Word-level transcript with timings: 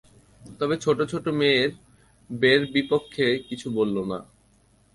তবে 0.59 0.75
ছোট 0.77 0.97
ছোট 1.03 1.25
মেয়ের 1.39 1.71
বে-র 2.29 2.61
বিপক্ষে 2.73 3.25
এখন 3.29 3.45
কিছু 3.49 3.67
বলো 3.71 4.01
না। 4.05 4.19